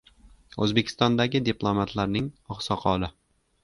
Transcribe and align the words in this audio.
O‘zbekistondagi 0.67 1.43
diplomatlarning 1.51 2.35
oqsoqoli 2.57 3.17